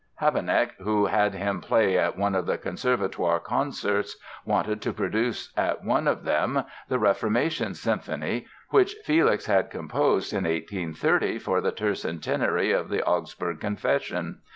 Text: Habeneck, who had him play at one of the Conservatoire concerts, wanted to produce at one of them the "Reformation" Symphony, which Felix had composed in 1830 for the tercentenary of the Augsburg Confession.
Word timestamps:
Habeneck, 0.19 0.71
who 0.79 1.05
had 1.05 1.35
him 1.35 1.61
play 1.61 1.95
at 1.95 2.17
one 2.17 2.33
of 2.33 2.47
the 2.47 2.57
Conservatoire 2.57 3.39
concerts, 3.39 4.17
wanted 4.43 4.81
to 4.81 4.91
produce 4.93 5.53
at 5.55 5.83
one 5.83 6.07
of 6.07 6.23
them 6.23 6.63
the 6.89 6.97
"Reformation" 6.97 7.75
Symphony, 7.75 8.47
which 8.71 8.93
Felix 9.05 9.45
had 9.45 9.69
composed 9.69 10.33
in 10.33 10.43
1830 10.45 11.37
for 11.37 11.61
the 11.61 11.71
tercentenary 11.71 12.71
of 12.73 12.89
the 12.89 13.03
Augsburg 13.05 13.59
Confession. 13.59 14.39